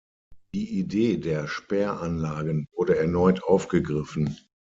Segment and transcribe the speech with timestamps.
[0.55, 4.35] Die Idee der Sperranlagen wurde erneut aufgegriffen.